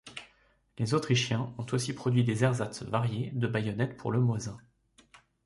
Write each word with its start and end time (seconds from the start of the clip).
Les 0.79 0.95
Autrichiens 0.95 1.53
ont 1.59 1.65
aussi 1.73 1.93
produit 1.93 2.23
des 2.23 2.43
ersatz 2.43 2.81
variés 2.81 3.29
de 3.35 3.45
baïonnettes 3.45 3.97
pour 3.97 4.11
le 4.11 4.19
Mosin. 4.19 4.57